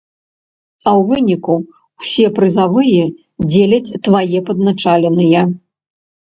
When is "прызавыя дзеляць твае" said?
2.39-4.39